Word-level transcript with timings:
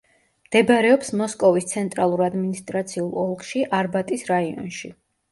მდებარეობს 0.45 1.09
მოსკოვის 1.17 1.67
ცენტრალურ 1.73 2.23
ადმინისტრაციულ 2.27 3.11
ოლქში 3.25 3.61
არბატის 3.81 4.25
რაიონში. 4.31 4.91